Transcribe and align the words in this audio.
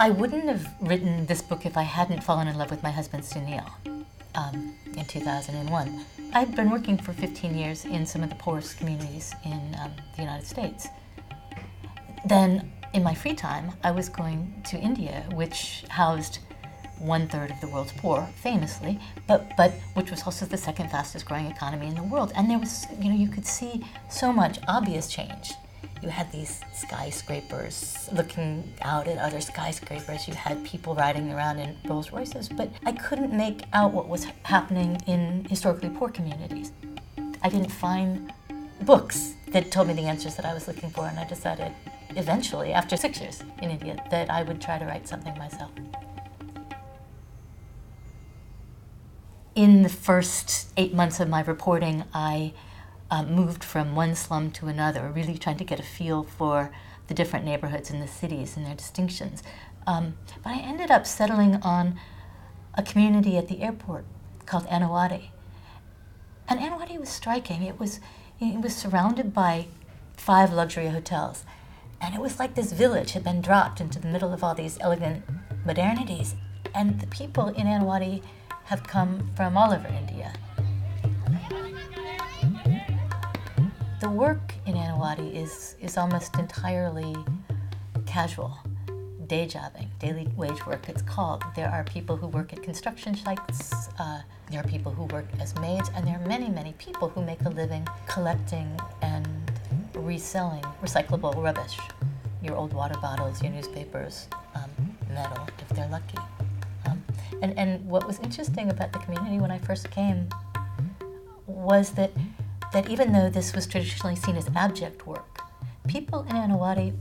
I 0.00 0.10
wouldn't 0.10 0.44
have 0.44 0.64
written 0.80 1.26
this 1.26 1.42
book 1.42 1.66
if 1.66 1.76
I 1.76 1.82
hadn't 1.82 2.22
fallen 2.22 2.46
in 2.46 2.56
love 2.56 2.70
with 2.70 2.84
my 2.84 2.90
husband, 2.90 3.24
Sunil, 3.24 3.68
um, 4.36 4.72
in 4.96 5.04
2001. 5.04 6.04
I'd 6.34 6.54
been 6.54 6.70
working 6.70 6.96
for 6.96 7.12
15 7.12 7.58
years 7.58 7.84
in 7.84 8.06
some 8.06 8.22
of 8.22 8.28
the 8.28 8.36
poorest 8.36 8.78
communities 8.78 9.34
in 9.44 9.76
um, 9.82 9.90
the 10.14 10.22
United 10.22 10.46
States. 10.46 10.86
Then, 12.24 12.70
in 12.94 13.02
my 13.02 13.12
free 13.12 13.34
time, 13.34 13.72
I 13.82 13.90
was 13.90 14.08
going 14.08 14.62
to 14.68 14.78
India, 14.78 15.24
which 15.32 15.84
housed 15.88 16.38
one 17.00 17.26
third 17.26 17.50
of 17.50 17.60
the 17.60 17.66
world's 17.66 17.92
poor, 17.92 18.22
famously, 18.36 19.00
but, 19.26 19.50
but 19.56 19.72
which 19.94 20.12
was 20.12 20.22
also 20.22 20.46
the 20.46 20.56
second 20.56 20.92
fastest 20.92 21.26
growing 21.26 21.46
economy 21.46 21.88
in 21.88 21.96
the 21.96 22.04
world. 22.04 22.32
And 22.36 22.48
there 22.48 22.58
was, 22.60 22.86
you 23.00 23.08
know, 23.08 23.16
you 23.16 23.28
could 23.28 23.46
see 23.46 23.84
so 24.08 24.32
much 24.32 24.60
obvious 24.68 25.08
change 25.08 25.54
you 26.02 26.08
had 26.08 26.30
these 26.30 26.60
skyscrapers 26.74 28.08
looking 28.12 28.72
out 28.82 29.08
at 29.08 29.18
other 29.18 29.40
skyscrapers. 29.40 30.28
You 30.28 30.34
had 30.34 30.64
people 30.64 30.94
riding 30.94 31.32
around 31.32 31.58
in 31.58 31.76
Rolls 31.86 32.12
Royces, 32.12 32.48
but 32.48 32.70
I 32.86 32.92
couldn't 32.92 33.32
make 33.32 33.64
out 33.72 33.92
what 33.92 34.08
was 34.08 34.24
happening 34.44 35.00
in 35.06 35.44
historically 35.50 35.90
poor 35.90 36.08
communities. 36.08 36.72
I 37.42 37.48
didn't 37.48 37.70
find 37.70 38.32
books 38.82 39.34
that 39.48 39.70
told 39.70 39.88
me 39.88 39.94
the 39.94 40.02
answers 40.02 40.36
that 40.36 40.44
I 40.44 40.54
was 40.54 40.68
looking 40.68 40.90
for, 40.90 41.06
and 41.06 41.18
I 41.18 41.24
decided 41.24 41.72
eventually, 42.10 42.72
after 42.72 42.96
six 42.96 43.20
years 43.20 43.42
in 43.60 43.70
India, 43.70 44.02
that 44.10 44.30
I 44.30 44.42
would 44.42 44.60
try 44.60 44.78
to 44.78 44.84
write 44.84 45.08
something 45.08 45.36
myself. 45.36 45.70
In 49.54 49.82
the 49.82 49.88
first 49.88 50.68
eight 50.76 50.94
months 50.94 51.18
of 51.18 51.28
my 51.28 51.42
reporting, 51.42 52.04
I 52.14 52.52
um, 53.10 53.34
moved 53.34 53.64
from 53.64 53.94
one 53.94 54.14
slum 54.14 54.50
to 54.52 54.66
another, 54.66 55.10
really 55.10 55.38
trying 55.38 55.56
to 55.58 55.64
get 55.64 55.80
a 55.80 55.84
feel 55.84 56.24
for 56.24 56.70
the 57.06 57.14
different 57.14 57.44
neighborhoods 57.44 57.90
in 57.90 58.00
the 58.00 58.06
cities 58.06 58.56
and 58.56 58.66
their 58.66 58.74
distinctions. 58.74 59.42
Um, 59.86 60.18
but 60.42 60.50
I 60.50 60.58
ended 60.60 60.90
up 60.90 61.06
settling 61.06 61.56
on 61.62 61.98
a 62.74 62.82
community 62.82 63.38
at 63.38 63.48
the 63.48 63.62
airport 63.62 64.04
called 64.44 64.66
Annawadi. 64.66 65.30
And 66.48 66.60
Annawadi 66.60 66.98
was 66.98 67.08
striking. 67.08 67.62
It 67.62 67.80
was, 67.80 68.00
it 68.40 68.60
was 68.60 68.76
surrounded 68.76 69.32
by 69.32 69.68
five 70.16 70.52
luxury 70.52 70.88
hotels. 70.88 71.44
And 72.00 72.14
it 72.14 72.20
was 72.20 72.38
like 72.38 72.54
this 72.54 72.72
village 72.72 73.12
had 73.12 73.24
been 73.24 73.40
dropped 73.40 73.80
into 73.80 73.98
the 73.98 74.08
middle 74.08 74.32
of 74.32 74.44
all 74.44 74.54
these 74.54 74.78
elegant 74.80 75.24
modernities. 75.66 76.34
And 76.74 77.00
the 77.00 77.06
people 77.06 77.48
in 77.48 77.66
Annawadi 77.66 78.22
have 78.64 78.84
come 78.84 79.30
from 79.34 79.56
all 79.56 79.72
over 79.72 79.88
India. 79.88 80.34
The 84.00 84.08
work 84.08 84.54
in 84.64 84.74
Annawadi 84.74 85.34
is, 85.34 85.74
is 85.80 85.96
almost 85.96 86.36
entirely 86.38 87.16
casual, 88.06 88.56
day 89.26 89.44
jobbing, 89.44 89.90
daily 89.98 90.28
wage 90.36 90.64
work 90.66 90.88
it's 90.88 91.02
called. 91.02 91.42
There 91.56 91.68
are 91.68 91.82
people 91.82 92.16
who 92.16 92.28
work 92.28 92.52
at 92.52 92.62
construction 92.62 93.16
sites, 93.16 93.88
uh, 93.98 94.20
there 94.52 94.60
are 94.60 94.68
people 94.68 94.92
who 94.92 95.02
work 95.06 95.26
as 95.40 95.52
maids, 95.58 95.90
and 95.96 96.06
there 96.06 96.14
are 96.14 96.26
many, 96.28 96.48
many 96.48 96.74
people 96.78 97.08
who 97.08 97.24
make 97.24 97.40
a 97.40 97.48
living 97.48 97.88
collecting 98.06 98.70
and 99.02 99.26
reselling 99.94 100.62
recyclable 100.80 101.34
rubbish. 101.34 101.76
Your 102.40 102.54
old 102.54 102.72
water 102.72 102.94
bottles, 103.02 103.42
your 103.42 103.50
newspapers, 103.50 104.28
um, 104.54 104.70
metal, 105.12 105.48
if 105.58 105.68
they're 105.70 105.88
lucky. 105.88 106.18
Um, 106.86 107.02
and, 107.42 107.58
and 107.58 107.84
what 107.84 108.06
was 108.06 108.20
interesting 108.20 108.70
about 108.70 108.92
the 108.92 109.00
community 109.00 109.40
when 109.40 109.50
I 109.50 109.58
first 109.58 109.90
came 109.90 110.28
was 111.48 111.90
that 111.92 112.12
that 112.72 112.88
even 112.88 113.12
though 113.12 113.30
this 113.30 113.54
was 113.54 113.66
traditionally 113.66 114.16
seen 114.16 114.36
as 114.36 114.48
abject 114.54 115.06
work, 115.06 115.42
people 115.86 116.22
in 116.28 116.36
Annawadi 116.36 116.94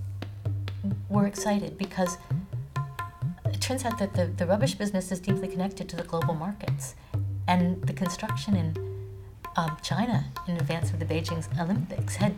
were 1.09 1.27
excited 1.27 1.77
because 1.77 2.17
it 3.45 3.61
turns 3.61 3.83
out 3.85 3.99
that 3.99 4.13
the, 4.13 4.27
the 4.27 4.45
rubbish 4.45 4.75
business 4.75 5.11
is 5.11 5.19
deeply 5.19 5.47
connected 5.47 5.89
to 5.89 5.95
the 5.95 6.03
global 6.03 6.33
markets. 6.33 6.95
And 7.47 7.81
the 7.83 7.93
construction 7.93 8.55
in 8.55 8.77
um, 9.55 9.77
China 9.81 10.25
in 10.47 10.55
advance 10.57 10.91
of 10.91 10.99
the 10.99 11.05
Beijing 11.05 11.43
Olympics 11.59 12.15
had 12.15 12.35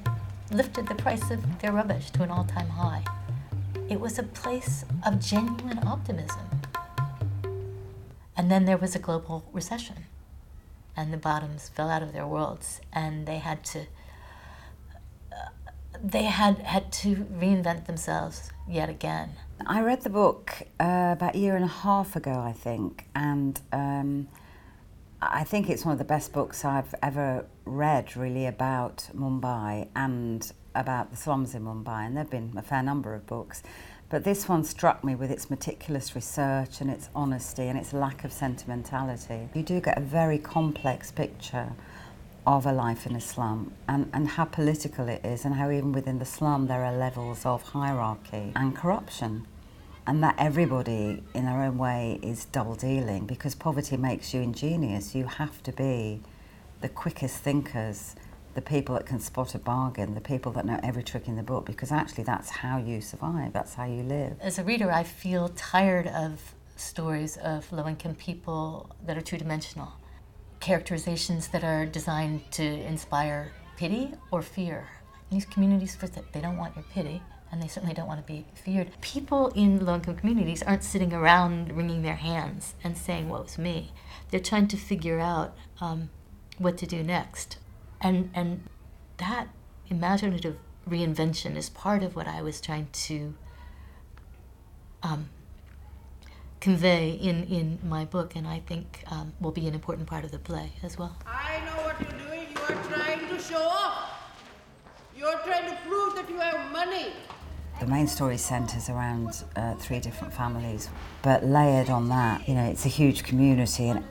lifted 0.52 0.88
the 0.88 0.96
price 0.96 1.30
of 1.30 1.60
their 1.60 1.72
rubbish 1.72 2.10
to 2.12 2.24
an 2.24 2.30
all 2.30 2.46
time 2.46 2.70
high. 2.70 3.04
It 3.90 4.00
was 4.00 4.18
a 4.20 4.24
place 4.24 4.86
of 5.06 5.20
genuine 5.20 5.80
optimism. 5.86 6.62
And 8.38 8.50
then 8.50 8.66
there 8.66 8.78
was 8.78 8.96
a 8.96 9.00
global 9.00 9.44
recession 9.52 10.06
and 11.00 11.14
the 11.14 11.18
bottoms 11.18 11.70
fell 11.70 11.90
out 11.90 12.04
of 12.04 12.12
their 12.12 12.28
worlds, 12.28 12.82
and 12.92 13.26
they 13.26 13.38
had 13.38 13.64
to 13.64 13.80
uh, 15.32 15.50
they 16.04 16.24
had 16.24 16.56
had 16.76 16.92
to 16.92 17.10
reinvent 17.44 17.86
themselves 17.86 18.52
yet 18.68 18.90
again. 18.90 19.30
I 19.66 19.82
read 19.82 20.02
the 20.02 20.10
book 20.10 20.46
uh, 20.80 21.12
about 21.18 21.36
a 21.36 21.38
year 21.38 21.56
and 21.56 21.64
a 21.64 21.76
half 21.86 22.16
ago, 22.18 22.36
I 22.52 22.52
think, 22.52 23.06
and 23.16 23.60
um, 23.72 24.28
I 25.22 25.44
think 25.44 25.70
it's 25.70 25.86
one 25.86 25.94
of 25.94 26.00
the 26.00 26.12
best 26.16 26.34
books 26.34 26.66
I've 26.66 26.94
ever 27.02 27.46
read, 27.66 28.18
really, 28.18 28.46
about 28.46 29.10
Mumbai 29.16 29.88
and 29.96 30.52
about 30.76 31.12
the 31.12 31.18
slums 31.18 31.56
in 31.56 31.64
Mumbai. 31.64 32.06
And 32.06 32.16
there 32.16 32.24
have 32.24 32.32
been 32.32 32.54
a 32.58 32.62
fair 32.62 32.84
number 32.84 33.14
of 33.14 33.26
books. 33.26 33.64
But 34.10 34.24
this 34.24 34.50
one 34.50 34.64
struck 34.64 35.04
me 35.04 35.14
with 35.14 35.30
its 35.30 35.52
meticulous 35.52 36.16
research 36.16 36.82
and 36.82 36.90
its 36.90 37.10
honesty 37.14 37.68
and 37.68 37.78
its 37.78 37.94
lack 37.94 38.24
of 38.24 38.34
sentimentality. 38.34 39.50
You 39.54 39.62
do 39.62 39.80
get 39.80 40.00
a 40.00 40.02
very 40.02 40.40
complex 40.40 41.12
picture 41.12 41.74
of 42.48 42.66
a 42.66 42.72
life 42.72 43.06
in 43.06 43.16
a 43.16 43.22
slum 43.22 43.72
and, 43.88 44.10
and 44.12 44.28
how 44.28 44.46
political 44.46 45.08
it 45.10 45.24
is 45.24 45.46
and 45.46 45.54
how 45.54 45.70
even 45.70 45.92
within 45.92 46.18
the 46.18 46.26
slum 46.26 46.66
there 46.66 46.84
are 46.84 46.98
levels 46.98 47.46
of 47.46 47.62
hierarchy 47.62 48.52
and 48.56 48.76
corruption 48.76 49.46
and 50.08 50.24
that 50.24 50.34
everybody 50.40 51.22
in 51.36 51.46
their 51.46 51.62
own 51.62 51.78
way 51.78 52.20
is 52.24 52.46
double 52.46 52.74
dealing 52.74 53.28
because 53.28 53.54
poverty 53.54 53.96
makes 53.96 54.34
you 54.34 54.42
ingenious. 54.42 55.14
You 55.14 55.26
have 55.26 55.62
to 55.62 55.72
be 55.72 56.22
the 56.82 56.90
quickest 56.90 57.38
thinkers 57.44 58.16
the 58.54 58.62
people 58.62 58.96
that 58.96 59.06
can 59.06 59.20
spot 59.20 59.56
a 59.56 59.60
bargain, 59.60 60.16
the 60.16 60.22
people 60.22 60.52
that 60.54 60.66
know 60.66 60.80
every 60.84 61.04
trick 61.04 61.28
in 61.28 61.36
the 61.36 61.44
book, 61.44 61.66
because 61.66 61.92
actually 61.92 62.24
that's 62.24 62.50
how 62.50 62.78
you 62.78 63.02
survive, 63.02 63.54
that's 63.54 63.76
how 63.76 63.86
you 63.86 64.04
live. 64.04 64.38
As 64.42 64.60
a 64.60 64.64
reader, 64.64 64.92
I 64.92 65.04
feel 65.04 65.50
tired 65.50 66.08
of 66.08 66.56
stories 66.76 67.38
of 67.38 67.72
low 67.72 67.88
income 67.88 68.16
people 68.16 68.90
that 69.06 69.18
are 69.18 69.22
two 69.22 69.38
dimensional, 69.38 69.94
characterizations 70.60 71.50
that 71.50 71.64
are 71.64 71.86
designed 71.86 72.50
to 72.52 72.64
inspire 72.64 73.52
pity 73.78 74.12
or 74.32 74.42
fear. 74.42 74.88
These 75.32 75.46
communities, 75.46 75.98
they 76.34 76.42
don't 76.42 76.58
want 76.58 76.76
your 76.76 76.86
pity, 76.92 77.22
and 77.52 77.62
they 77.62 77.68
certainly 77.68 77.94
don't 77.94 78.08
want 78.08 78.26
to 78.26 78.34
be 78.34 78.46
feared. 78.56 78.90
People 79.02 79.50
in 79.50 79.86
low 79.86 79.96
income 79.96 80.16
communities 80.16 80.64
aren't 80.64 80.84
sitting 80.84 81.14
around 81.14 81.76
wringing 81.76 82.02
their 82.02 82.16
hands 82.16 82.76
and 82.84 82.98
saying, 82.98 83.30
Woe's 83.30 83.58
me. 83.58 83.92
They're 84.30 84.40
trying 84.40 84.68
to 84.70 84.78
figure 84.78 85.20
out 85.20 85.56
um, 85.82 86.10
what 86.58 86.78
to 86.80 86.86
do 86.86 87.04
next. 87.04 87.58
And, 88.02 88.30
and 88.34 88.64
that 89.18 89.50
imaginative 89.90 90.58
reinvention 90.88 91.56
is 91.56 91.70
part 91.70 92.04
of 92.04 92.16
what 92.16 92.28
I 92.28 92.42
was 92.42 92.62
trying 92.62 92.88
to 92.92 93.34
um, 95.04 95.30
convey 96.60 97.12
in, 97.12 97.44
in 97.46 97.80
my 97.84 98.06
book, 98.06 98.36
and 98.36 98.48
I 98.48 98.60
think 98.60 99.04
um, 99.08 99.34
will 99.40 99.52
be 99.52 99.68
an 99.68 99.74
important 99.74 100.08
part 100.08 100.24
of 100.26 100.32
the 100.32 100.40
play 100.40 100.72
as 100.84 100.98
well. 100.98 101.16
I 101.26 101.60
know 101.66 101.84
what 101.84 102.00
you're 102.00 102.28
doing. 102.28 102.48
You 102.54 102.76
are 102.76 102.84
trying 102.84 103.28
to 103.28 103.40
show 103.40 103.62
off. 103.62 104.10
You're 105.16 105.40
trying 105.40 105.70
to 105.70 105.78
prove 105.88 106.16
that 106.16 106.30
you 106.30 106.38
have 106.40 106.72
money. 106.72 107.14
The 107.80 107.88
main 107.88 108.08
story 108.08 108.38
centres 108.38 108.90
around 108.90 109.44
uh, 109.56 109.76
three 109.76 110.02
different 110.02 110.34
families, 110.34 110.90
but 111.22 111.46
layered 111.46 111.90
on 111.90 112.10
that, 112.10 112.48
you 112.48 112.54
know, 112.54 112.66
it's 112.66 112.86
a 112.86 112.90
huge 112.90 113.24
community 113.24 113.88
and 113.88 114.04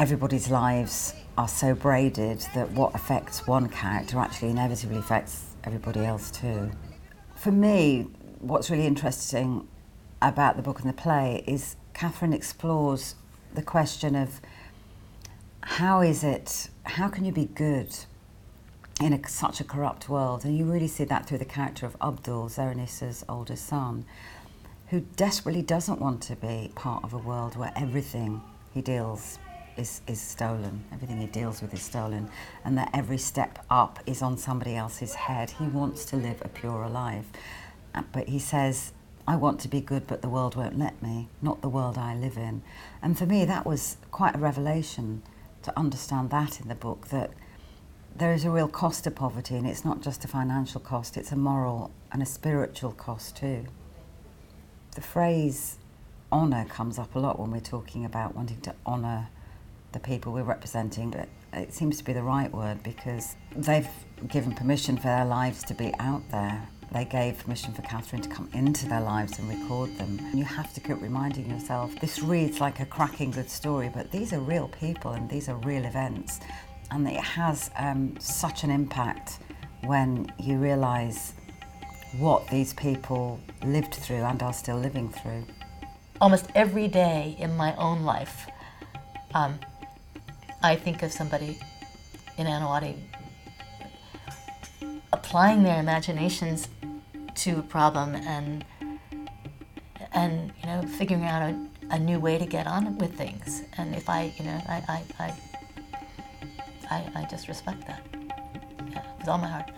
everybody's 0.00 0.48
lives 0.48 1.12
are 1.36 1.46
so 1.46 1.74
braided 1.74 2.40
that 2.54 2.70
what 2.70 2.94
affects 2.94 3.46
one 3.46 3.68
character 3.68 4.18
actually 4.18 4.48
inevitably 4.48 4.96
affects 4.96 5.50
everybody 5.62 6.00
else 6.02 6.30
too. 6.30 6.70
For 7.36 7.52
me, 7.52 8.06
what's 8.38 8.70
really 8.70 8.86
interesting 8.86 9.68
about 10.22 10.56
the 10.56 10.62
book 10.62 10.80
and 10.80 10.88
the 10.88 10.94
play 10.94 11.44
is 11.46 11.76
Katherine 11.92 12.32
explores 12.32 13.14
the 13.52 13.60
question 13.60 14.16
of 14.16 14.40
how 15.60 16.00
is 16.00 16.24
it, 16.24 16.70
how 16.84 17.08
can 17.08 17.26
you 17.26 17.32
be 17.32 17.44
good 17.44 17.94
in 19.02 19.12
a, 19.12 19.28
such 19.28 19.60
a 19.60 19.64
corrupt 19.64 20.08
world? 20.08 20.46
And 20.46 20.56
you 20.56 20.64
really 20.64 20.88
see 20.88 21.04
that 21.04 21.26
through 21.26 21.38
the 21.38 21.44
character 21.44 21.84
of 21.84 21.94
Abdul, 22.00 22.48
Zehrunisa's 22.48 23.22
older 23.28 23.54
son, 23.54 24.06
who 24.88 25.00
desperately 25.16 25.60
doesn't 25.60 26.00
want 26.00 26.22
to 26.22 26.36
be 26.36 26.72
part 26.74 27.04
of 27.04 27.12
a 27.12 27.18
world 27.18 27.54
where 27.54 27.72
everything 27.76 28.40
he 28.72 28.80
deals 28.80 29.38
is, 29.80 30.00
is 30.06 30.20
stolen. 30.20 30.84
Everything 30.92 31.20
he 31.20 31.26
deals 31.26 31.60
with 31.60 31.74
is 31.74 31.82
stolen. 31.82 32.30
And 32.64 32.78
that 32.78 32.90
every 32.92 33.18
step 33.18 33.64
up 33.70 33.98
is 34.06 34.22
on 34.22 34.38
somebody 34.38 34.76
else's 34.76 35.14
head. 35.14 35.50
He 35.50 35.64
wants 35.64 36.04
to 36.06 36.16
live 36.16 36.40
a 36.42 36.48
purer 36.48 36.88
life. 36.88 37.26
Uh, 37.94 38.02
but 38.12 38.28
he 38.28 38.38
says, 38.38 38.92
I 39.26 39.36
want 39.36 39.60
to 39.60 39.68
be 39.68 39.80
good, 39.80 40.06
but 40.06 40.22
the 40.22 40.28
world 40.28 40.54
won't 40.54 40.78
let 40.78 41.02
me, 41.02 41.28
not 41.42 41.62
the 41.62 41.68
world 41.68 41.98
I 41.98 42.14
live 42.14 42.36
in. 42.36 42.62
And 43.02 43.18
for 43.18 43.26
me, 43.26 43.44
that 43.44 43.66
was 43.66 43.96
quite 44.10 44.36
a 44.36 44.38
revelation 44.38 45.22
to 45.62 45.78
understand 45.78 46.30
that 46.30 46.60
in 46.60 46.68
the 46.68 46.74
book 46.74 47.08
that 47.08 47.30
there 48.14 48.32
is 48.32 48.44
a 48.44 48.50
real 48.50 48.68
cost 48.68 49.04
to 49.04 49.10
poverty, 49.10 49.56
and 49.56 49.66
it's 49.66 49.84
not 49.84 50.02
just 50.02 50.24
a 50.24 50.28
financial 50.28 50.80
cost, 50.80 51.16
it's 51.16 51.32
a 51.32 51.36
moral 51.36 51.90
and 52.12 52.22
a 52.22 52.26
spiritual 52.26 52.92
cost 52.92 53.36
too. 53.36 53.66
The 54.94 55.00
phrase 55.00 55.78
honour 56.32 56.64
comes 56.64 56.98
up 56.98 57.14
a 57.14 57.18
lot 57.18 57.38
when 57.38 57.50
we're 57.50 57.60
talking 57.60 58.04
about 58.04 58.34
wanting 58.34 58.60
to 58.62 58.74
honour 58.86 59.28
the 59.92 60.00
people 60.00 60.32
we're 60.32 60.42
representing. 60.42 61.10
But 61.10 61.28
it 61.52 61.72
seems 61.72 61.98
to 61.98 62.04
be 62.04 62.12
the 62.12 62.22
right 62.22 62.52
word 62.52 62.82
because 62.82 63.36
they've 63.56 63.88
given 64.28 64.52
permission 64.52 64.96
for 64.96 65.04
their 65.04 65.24
lives 65.24 65.62
to 65.64 65.74
be 65.74 65.92
out 65.98 66.22
there. 66.30 66.68
They 66.92 67.04
gave 67.04 67.38
permission 67.38 67.72
for 67.72 67.82
Katherine 67.82 68.22
to 68.22 68.28
come 68.28 68.50
into 68.52 68.88
their 68.88 69.00
lives 69.00 69.38
and 69.38 69.48
record 69.48 69.96
them. 69.96 70.18
You 70.34 70.44
have 70.44 70.74
to 70.74 70.80
keep 70.80 71.00
reminding 71.00 71.48
yourself 71.48 71.94
this 72.00 72.20
reads 72.20 72.60
like 72.60 72.80
a 72.80 72.86
cracking 72.86 73.30
good 73.30 73.48
story, 73.48 73.90
but 73.94 74.10
these 74.10 74.32
are 74.32 74.40
real 74.40 74.68
people 74.68 75.12
and 75.12 75.30
these 75.30 75.48
are 75.48 75.54
real 75.56 75.84
events. 75.84 76.40
And 76.90 77.06
it 77.06 77.20
has 77.20 77.70
um, 77.76 78.16
such 78.18 78.64
an 78.64 78.70
impact 78.70 79.38
when 79.84 80.32
you 80.38 80.58
realise 80.58 81.34
what 82.18 82.48
these 82.48 82.74
people 82.74 83.40
lived 83.64 83.94
through 83.94 84.16
and 84.16 84.42
are 84.42 84.52
still 84.52 84.76
living 84.76 85.08
through. 85.08 85.44
Almost 86.20 86.46
every 86.56 86.88
day 86.88 87.36
in 87.38 87.56
my 87.56 87.74
own 87.76 88.02
life, 88.02 88.48
um, 89.34 89.60
I 90.62 90.76
think 90.76 91.02
of 91.02 91.12
somebody 91.12 91.58
in 92.36 92.46
Annawadi 92.46 92.96
applying 95.12 95.62
their 95.62 95.80
imaginations 95.80 96.68
to 97.36 97.58
a 97.58 97.62
problem 97.62 98.14
and 98.14 98.64
and 100.12 100.52
you 100.60 100.66
know 100.66 100.82
figuring 100.82 101.24
out 101.24 101.42
a, 101.42 101.68
a 101.90 101.98
new 101.98 102.20
way 102.20 102.36
to 102.38 102.46
get 102.46 102.66
on 102.66 102.98
with 102.98 103.14
things. 103.16 103.62
And 103.78 103.94
if 103.94 104.08
I 104.08 104.32
you 104.36 104.44
know 104.44 104.60
I 104.68 104.82
I 104.88 105.04
I, 105.18 105.34
I, 106.90 107.22
I 107.22 107.24
just 107.30 107.48
respect 107.48 107.86
that. 107.86 108.02
Yeah, 108.90 109.02
with 109.18 109.28
all 109.28 109.38
my 109.38 109.48
heart. 109.48 109.70